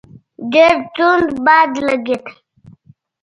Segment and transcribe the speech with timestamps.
[0.51, 2.33] ډېر توند باد لګېدی.